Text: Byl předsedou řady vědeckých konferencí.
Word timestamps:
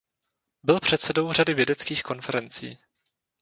Byl 0.63 0.79
předsedou 0.79 1.33
řady 1.33 1.53
vědeckých 1.53 2.03
konferencí. 2.03 2.77